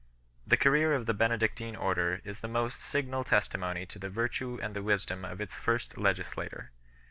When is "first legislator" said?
5.59-6.71